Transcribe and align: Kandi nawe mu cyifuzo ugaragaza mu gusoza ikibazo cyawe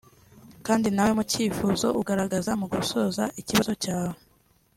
Kandi 0.65 0.87
nawe 0.95 1.11
mu 1.17 1.23
cyifuzo 1.31 1.87
ugaragaza 2.01 2.51
mu 2.59 2.65
gusoza 2.73 3.23
ikibazo 3.41 3.71
cyawe 3.83 4.17